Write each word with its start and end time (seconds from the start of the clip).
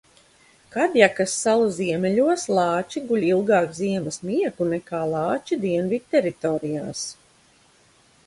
Kadjakas 0.75 1.33
salu 1.41 1.65
ziemeļos 1.73 2.45
lāči 2.59 3.03
guļ 3.11 3.27
ilgāk 3.27 3.77
ziemas 3.81 4.17
miegu 4.29 4.67
nekā 4.71 5.01
lāči 5.13 5.61
dienvidteritorijās. 5.67 7.05